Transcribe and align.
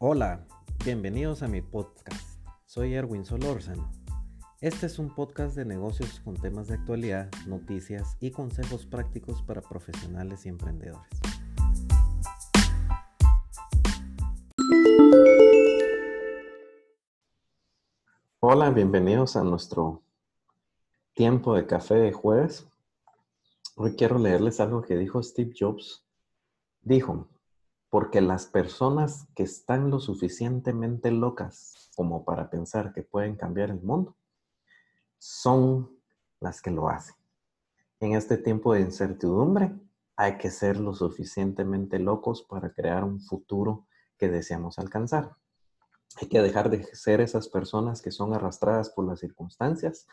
Hola, 0.00 0.46
bienvenidos 0.84 1.42
a 1.42 1.48
mi 1.48 1.60
podcast. 1.60 2.40
Soy 2.66 2.94
Erwin 2.94 3.24
Solórzano. 3.24 3.90
Este 4.60 4.86
es 4.86 5.00
un 5.00 5.12
podcast 5.12 5.56
de 5.56 5.64
negocios 5.64 6.20
con 6.20 6.36
temas 6.36 6.68
de 6.68 6.74
actualidad, 6.74 7.28
noticias 7.48 8.16
y 8.20 8.30
consejos 8.30 8.86
prácticos 8.86 9.42
para 9.42 9.60
profesionales 9.60 10.46
y 10.46 10.50
emprendedores. 10.50 11.10
Hola, 18.38 18.70
bienvenidos 18.70 19.34
a 19.34 19.42
nuestro 19.42 20.04
tiempo 21.14 21.56
de 21.56 21.66
café 21.66 21.96
de 21.96 22.12
jueves. 22.12 22.68
Hoy 23.74 23.96
quiero 23.96 24.20
leerles 24.20 24.60
algo 24.60 24.80
que 24.80 24.96
dijo 24.96 25.20
Steve 25.24 25.52
Jobs. 25.58 26.06
Dijo, 26.82 27.26
porque 27.90 28.20
las 28.20 28.46
personas 28.46 29.28
que 29.34 29.44
están 29.44 29.90
lo 29.90 30.00
suficientemente 30.00 31.10
locas 31.10 31.90
como 31.96 32.24
para 32.24 32.50
pensar 32.50 32.92
que 32.92 33.02
pueden 33.02 33.36
cambiar 33.36 33.70
el 33.70 33.80
mundo 33.80 34.16
son 35.18 35.90
las 36.40 36.60
que 36.60 36.70
lo 36.70 36.88
hacen. 36.88 37.16
En 38.00 38.14
este 38.14 38.36
tiempo 38.36 38.74
de 38.74 38.80
incertidumbre 38.82 39.74
hay 40.16 40.36
que 40.38 40.50
ser 40.50 40.78
lo 40.78 40.94
suficientemente 40.94 41.98
locos 41.98 42.42
para 42.42 42.72
crear 42.72 43.04
un 43.04 43.20
futuro 43.20 43.86
que 44.16 44.28
deseamos 44.28 44.78
alcanzar. 44.78 45.36
Hay 46.20 46.28
que 46.28 46.42
dejar 46.42 46.70
de 46.70 46.84
ser 46.94 47.20
esas 47.20 47.48
personas 47.48 48.02
que 48.02 48.10
son 48.10 48.34
arrastradas 48.34 48.90
por 48.90 49.06
las 49.06 49.20
circunstancias 49.20 50.06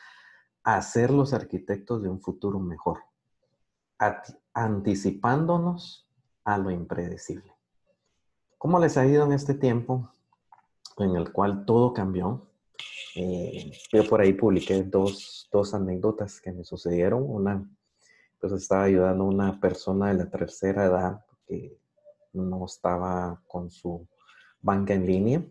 a 0.64 0.82
ser 0.82 1.12
los 1.12 1.34
arquitectos 1.34 2.02
de 2.02 2.10
un 2.10 2.22
futuro 2.22 2.60
mejor, 2.60 3.00
anticipándonos 4.54 6.08
a 6.44 6.58
lo 6.58 6.71
impredecible. 6.71 7.55
¿Cómo 8.66 8.80
les 8.80 8.98
ha 8.98 9.05
ido 9.05 9.24
en 9.24 9.32
este 9.32 9.54
tiempo 9.54 10.10
en 10.98 11.16
el 11.16 11.32
cual 11.32 11.66
todo 11.68 11.94
cambió? 11.94 12.48
Eh, 13.16 13.71
yo 13.94 14.10
por 14.10 14.21
ahí 14.21 14.34
publiqué 14.34 14.82
dos, 14.82 15.48
dos, 15.52 15.76
anécdotas 15.76 16.41
que 16.41 16.52
me 16.52 16.63
sucedieron. 16.63 17.21
Una, 17.27 17.63
pues 18.41 18.54
estaba 18.54 18.86
ayudando 18.86 19.26
a 19.26 19.27
una 19.27 19.60
persona 19.60 20.08
de 20.08 20.16
la 20.16 20.32
tercera 20.32 20.86
edad 20.86 21.24
que 21.48 21.77
no 22.34 22.66
estaba 22.66 23.40
con 23.46 23.70
su 23.70 24.08
banca 24.62 24.96
en 24.96 25.05
línea 25.05 25.46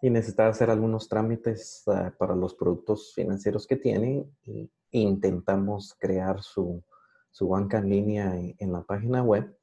y 0.00 0.08
necesitaba 0.08 0.48
hacer 0.48 0.70
algunos 0.70 1.10
trámites 1.10 1.82
uh, 1.88 2.10
para 2.16 2.34
los 2.34 2.54
productos 2.54 3.12
financieros 3.14 3.66
que 3.66 3.76
tiene 3.76 4.24
e 4.46 4.70
intentamos 4.92 5.94
crear 5.98 6.40
su, 6.40 6.82
su 7.30 7.48
banca 7.48 7.76
en 7.76 7.90
línea 7.90 8.34
en, 8.34 8.56
en 8.58 8.72
la 8.72 8.80
página 8.80 9.22
web 9.22 9.54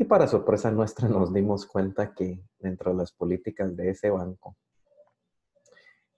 y 0.00 0.04
para 0.04 0.26
sorpresa 0.26 0.70
nuestra 0.70 1.08
nos 1.08 1.30
dimos 1.30 1.66
cuenta 1.66 2.14
que 2.14 2.42
dentro 2.58 2.90
de 2.90 2.96
las 2.96 3.12
políticas 3.12 3.76
de 3.76 3.90
ese 3.90 4.08
banco 4.08 4.56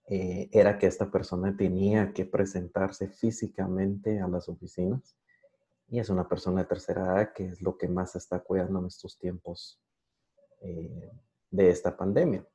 eh, 0.08 0.48
era 0.52 0.78
que 0.78 0.86
esta 0.86 1.10
persona 1.10 1.56
tenía 1.56 2.12
que 2.12 2.24
presentarse 2.24 3.08
físicamente 3.08 4.20
a 4.20 4.28
las 4.28 4.48
oficinas 4.48 5.16
y 5.88 5.98
es 5.98 6.10
una 6.10 6.28
persona 6.28 6.62
de 6.62 6.68
tercera 6.68 7.02
edad 7.06 7.32
que 7.32 7.46
es 7.46 7.60
lo 7.60 7.76
que 7.76 7.88
más 7.88 8.14
está 8.14 8.38
cuidando 8.38 8.78
en 8.78 8.86
estos 8.86 9.18
tiempos 9.18 9.80
eh, 10.60 11.10
de 11.50 11.70
esta 11.70 11.96
pandemia. 11.96 12.46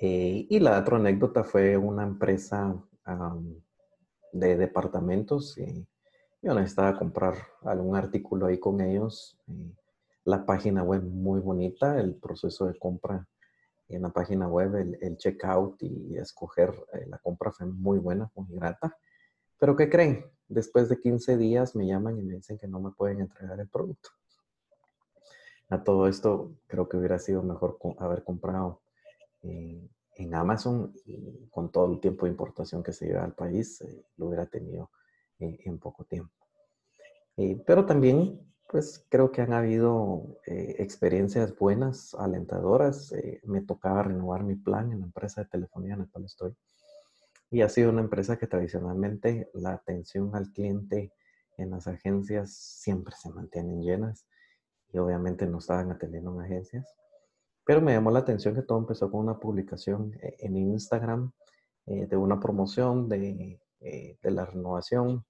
Eh, 0.00 0.46
y 0.48 0.58
la 0.58 0.80
otra 0.80 0.96
anécdota 0.96 1.44
fue 1.44 1.76
una 1.76 2.04
empresa 2.04 2.82
de 4.32 4.56
departamentos 4.56 5.58
yo 6.42 6.54
necesitaba 6.54 6.98
comprar 6.98 7.34
algún 7.62 7.96
artículo 7.96 8.46
ahí 8.46 8.58
con 8.58 8.80
ellos. 8.80 9.38
la 10.24 10.44
página 10.44 10.82
web 10.82 11.02
muy 11.02 11.40
bonita, 11.40 11.98
el 11.98 12.14
proceso 12.14 12.66
de 12.66 12.78
compra 12.78 13.26
en 13.88 14.02
la 14.02 14.10
página 14.10 14.46
web, 14.46 14.96
el, 15.00 15.16
checkout 15.16 15.82
y 15.82 16.16
escoger 16.16 16.70
eh, 16.92 17.06
la 17.08 17.18
compra 17.18 17.50
fue 17.50 17.66
muy 17.66 17.98
buena, 17.98 18.30
muy 18.34 18.54
grata. 18.56 18.96
Pero 19.58 19.76
¿qué 19.76 19.90
creen? 19.90 20.24
Después 20.48 20.88
de 20.88 20.98
15 20.98 21.36
días 21.36 21.74
me 21.74 21.86
llaman 21.86 22.16
y 22.18 22.22
me 22.22 22.34
dicen 22.34 22.58
que 22.58 22.68
no 22.68 22.80
me 22.80 22.92
pueden 22.92 23.20
entregar 23.20 23.58
el 23.58 23.68
producto. 23.68 24.10
A 25.70 25.82
todo 25.82 26.06
esto 26.06 26.52
creo 26.66 26.88
que 26.88 26.96
hubiera 26.96 27.18
sido 27.18 27.42
mejor 27.42 27.78
haber 27.98 28.22
comprado 28.24 28.80
eh, 29.42 29.88
en 30.16 30.34
Amazon 30.34 30.92
y 31.06 31.48
con 31.48 31.70
todo 31.70 31.92
el 31.92 32.00
tiempo 32.00 32.26
de 32.26 32.32
importación 32.32 32.82
que 32.82 32.92
se 32.92 33.06
lleva 33.06 33.24
al 33.24 33.34
país, 33.34 33.80
eh, 33.80 34.04
lo 34.16 34.26
hubiera 34.26 34.46
tenido 34.46 34.90
en 35.40 35.78
poco 35.78 36.04
tiempo. 36.04 36.34
pero 37.66 37.86
también, 37.86 38.40
pues 38.70 39.04
creo 39.08 39.32
que 39.32 39.42
han 39.42 39.52
habido 39.52 40.38
eh, 40.46 40.76
experiencias 40.78 41.56
buenas, 41.58 42.14
alentadoras. 42.14 43.10
Eh, 43.12 43.40
me 43.44 43.62
tocaba 43.62 44.04
renovar 44.04 44.44
mi 44.44 44.54
plan 44.54 44.92
en 44.92 45.00
la 45.00 45.06
empresa 45.06 45.42
de 45.42 45.48
telefonía 45.48 45.94
en 45.94 46.00
la 46.00 46.06
cual 46.06 46.26
estoy. 46.26 46.54
Y 47.50 47.62
ha 47.62 47.68
sido 47.68 47.90
una 47.90 48.00
empresa 48.00 48.38
que 48.38 48.46
tradicionalmente 48.46 49.50
la 49.54 49.72
atención 49.72 50.36
al 50.36 50.52
cliente 50.52 51.12
en 51.56 51.70
las 51.70 51.88
agencias 51.88 52.52
siempre 52.54 53.14
se 53.20 53.30
mantienen 53.30 53.82
llenas 53.82 54.24
y 54.92 54.98
obviamente 54.98 55.46
no 55.46 55.58
estaban 55.58 55.90
atendiendo 55.90 56.32
en 56.32 56.42
agencias. 56.42 56.86
Pero 57.64 57.80
me 57.80 57.92
llamó 57.92 58.12
la 58.12 58.20
atención 58.20 58.54
que 58.54 58.62
todo 58.62 58.78
empezó 58.78 59.10
con 59.10 59.20
una 59.20 59.40
publicación 59.40 60.14
eh, 60.22 60.36
en 60.40 60.56
Instagram 60.56 61.32
de 61.86 62.16
una 62.16 62.38
promoción 62.38 63.08
de, 63.08 63.58
de 63.80 64.30
la 64.30 64.44
renovación 64.44 65.24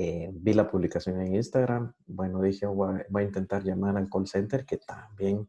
eh, 0.00 0.30
vi 0.32 0.54
la 0.54 0.70
publicación 0.70 1.20
en 1.20 1.34
Instagram. 1.34 1.92
Bueno, 2.06 2.40
dije, 2.40 2.66
voy 2.66 3.00
a, 3.12 3.22
intentar 3.22 3.64
llamar 3.64 3.96
al 3.96 4.08
call 4.08 4.28
center, 4.28 4.64
que 4.64 4.76
también 4.76 5.48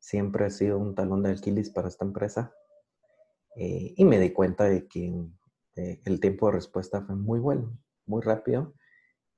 siempre 0.00 0.46
ha 0.46 0.50
sido 0.50 0.80
un 0.80 0.96
talón 0.96 1.22
de 1.22 1.30
alquilis 1.30 1.70
para 1.70 1.86
esta 1.86 2.04
empresa. 2.04 2.52
Eh, 3.54 3.94
y 3.96 4.04
me 4.04 4.18
di 4.18 4.32
cuenta 4.32 4.64
de 4.64 4.88
que 4.88 5.14
eh, 5.76 6.00
el 6.04 6.18
tiempo 6.18 6.46
de 6.46 6.54
respuesta 6.54 7.02
fue 7.02 7.14
muy 7.14 7.38
bueno, 7.38 7.78
muy 8.04 8.20
rápido. 8.20 8.74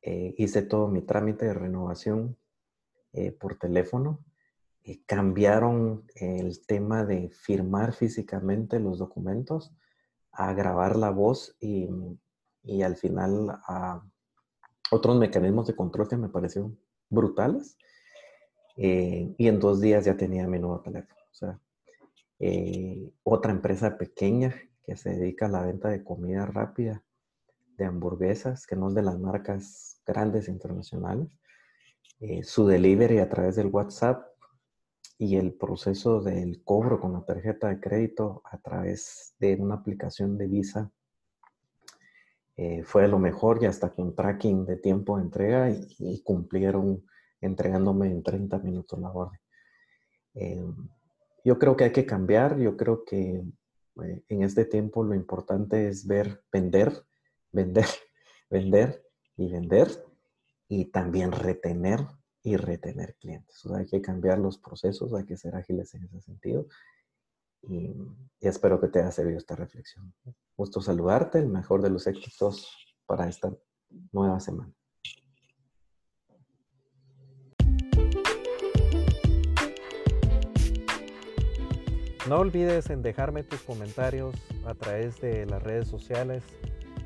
hice 0.01 0.63
todo 0.63 0.89
mi 0.89 1.03
trámite 1.03 1.45
de 1.47 1.55
renovación 1.55 2.39
por 3.41 3.59
teléfono. 3.59 4.25
cambiaron 5.07 6.05
el 6.15 6.65
tema 6.65 7.05
de 7.05 7.29
firmar 7.29 7.93
físicamente 7.93 8.81
los 8.81 8.99
documentos 8.99 9.75
a 10.33 10.55
grabar 10.55 10.97
la 10.97 11.11
voz 11.11 11.57
y, 11.61 11.89
y 12.63 12.83
al 12.83 12.97
final 12.97 13.51
a 13.67 14.03
otros 14.91 15.17
mecanismos 15.19 15.67
de 15.67 15.77
control 15.77 16.09
que 16.09 16.17
me 16.17 16.29
parecieron 16.29 16.79
brutales. 17.09 17.77
Eh, 18.77 19.35
y 19.39 19.49
en 19.49 19.59
dos 19.59 19.81
días 19.81 20.05
ya 20.05 20.17
tenía 20.17 20.47
mi 20.47 20.59
nuevo 20.59 20.81
teléfono. 20.81 21.21
O 21.31 21.35
sea, 21.35 21.59
eh, 22.39 23.11
otra 23.23 23.53
empresa 23.53 23.97
pequeña 23.97 24.55
que 24.85 24.97
se 24.97 25.11
dedica 25.11 25.47
a 25.47 25.51
la 25.51 25.63
venta 25.63 25.89
de 25.89 26.05
comida 26.05 26.47
rápida, 26.47 27.03
de 27.77 27.85
hamburguesas, 27.85 28.67
que 28.67 28.77
no 28.77 28.89
es 28.89 28.95
de 28.95 29.03
las 29.03 29.19
marcas 29.19 30.01
grandes 30.07 30.49
internacionales. 30.49 31.29
Eh, 32.21 32.43
su 32.43 32.67
delivery 32.67 33.19
a 33.19 33.29
través 33.29 33.57
del 33.57 33.67
WhatsApp 33.67 34.27
y 35.19 35.37
el 35.37 35.55
proceso 35.55 36.21
del 36.21 36.63
cobro 36.63 37.01
con 37.01 37.13
la 37.13 37.25
tarjeta 37.25 37.69
de 37.69 37.81
crédito 37.81 38.43
a 38.45 38.59
través 38.59 39.35
de 39.39 39.57
una 39.57 39.77
aplicación 39.77 40.37
de 40.37 40.47
Visa 40.47 40.91
eh, 42.59 42.83
fue 42.85 43.07
lo 43.07 43.19
mejor 43.19 43.63
y 43.63 43.67
hasta 43.67 43.91
con 43.93 44.15
tracking 44.15 44.65
de 44.65 44.77
tiempo 44.77 45.17
de 45.17 45.25
entrega 45.25 45.71
y, 45.71 46.23
cumplieron 46.23 47.05
entregándome 47.41 48.07
en 48.07 48.23
30 48.23 48.59
minutos 48.61 48.99
la 48.99 49.11
orden. 49.11 49.41
Eh, 50.35 50.65
yo 51.45 51.59
creo 51.59 51.77
que 51.77 51.85
hay 51.85 51.93
que 51.93 52.07
cambiar, 52.07 52.59
yo 52.59 52.77
creo 52.77 53.05
que 53.05 53.45
eh, 54.03 54.23
en 54.29 54.43
este 54.43 54.65
tiempo 54.65 55.05
lo 55.05 55.15
importante 55.15 55.89
es 55.89 56.07
ver, 56.07 56.43
vender, 56.51 57.05
vender, 57.53 57.87
vender 58.51 59.05
y 59.37 59.51
vender 59.51 59.89
y 60.67 60.87
también 60.87 61.33
retener 61.33 62.01
y 62.43 62.57
retener 62.57 63.17
clientes. 63.17 63.67
Hay 63.67 63.87
que 63.87 64.01
cambiar 64.01 64.39
los 64.39 64.59
procesos, 64.59 65.13
hay 65.13 65.27
que 65.27 65.37
ser 65.37 65.57
ágiles 65.57 65.95
en 65.95 66.05
ese 66.05 66.23
sentido 66.23 66.67
y, 68.41 68.49
espero 68.49 68.81
que 68.81 68.89
te 68.89 69.01
haya 69.01 69.11
servido 69.11 69.39
esta 69.39 69.57
reflexión. 69.57 70.15
Gusto 70.57 70.81
saludarte, 70.81 71.39
el 71.39 71.49
mejor 71.49 71.83
de 71.83 71.91
los 71.91 72.07
éxitos 72.07 72.71
para 73.07 73.29
esta 73.29 73.53
nueva 74.13 74.41
semana. 74.41 74.73
No 82.29 82.41
olvides 82.41 82.91
en 82.91 83.03
dejarme 83.03 83.45
tus 83.45 83.61
comentarios 83.61 84.35
a 84.67 84.75
través 84.75 85.21
de 85.21 85.47
las 85.47 85.63
redes 85.63 85.87
sociales, 85.87 86.43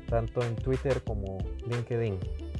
tanto 0.09 0.41
en 0.41 0.55
Twitter 0.55 1.03
como 1.03 1.37
LinkedIn. 1.67 2.50